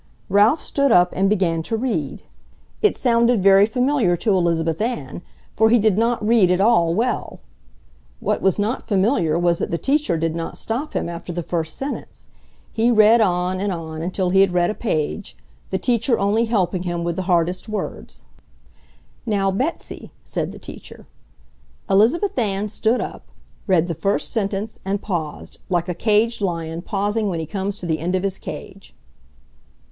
Ralph 0.29 0.63
stood 0.63 0.91
up 0.91 1.13
and 1.15 1.29
began 1.29 1.61
to 1.61 1.77
read. 1.77 2.23
It 2.81 2.97
sounded 2.97 3.43
very 3.43 3.67
familiar 3.67 4.17
to 4.17 4.35
Elizabeth 4.35 4.81
Ann, 4.81 5.21
for 5.53 5.69
he 5.69 5.77
did 5.77 5.95
not 5.95 6.25
read 6.27 6.49
at 6.49 6.59
all 6.59 6.95
well. 6.95 7.39
What 8.19 8.41
was 8.41 8.57
not 8.57 8.87
familiar 8.87 9.37
was 9.37 9.59
that 9.59 9.69
the 9.69 9.77
teacher 9.77 10.17
did 10.17 10.35
not 10.35 10.57
stop 10.57 10.93
him 10.93 11.07
after 11.07 11.31
the 11.31 11.43
first 11.43 11.77
sentence. 11.77 12.29
He 12.73 12.89
read 12.89 13.21
on 13.21 13.61
and 13.61 13.71
on 13.71 14.09
till 14.09 14.31
he 14.31 14.41
had 14.41 14.53
read 14.55 14.71
a 14.71 14.73
page, 14.73 15.37
the 15.69 15.77
teacher 15.77 16.17
only 16.17 16.45
helping 16.45 16.81
him 16.81 17.03
with 17.03 17.15
the 17.15 17.21
hardest 17.29 17.69
words. 17.69 18.25
"Now 19.27 19.51
Betsy," 19.51 20.11
said 20.23 20.51
the 20.51 20.57
teacher. 20.57 21.05
Elizabeth 21.87 22.35
Ann 22.39 22.69
stood 22.69 23.01
up, 23.01 23.27
read 23.67 23.87
the 23.87 23.93
first 23.93 24.31
sentence, 24.33 24.79
and 24.83 24.99
paused, 24.99 25.59
like 25.69 25.87
a 25.87 25.93
caged 25.93 26.41
lion 26.41 26.81
pausing 26.81 27.27
when 27.29 27.39
he 27.39 27.45
comes 27.45 27.77
to 27.77 27.85
the 27.85 27.99
end 27.99 28.15
of 28.15 28.23
his 28.23 28.39
cage. 28.39 28.95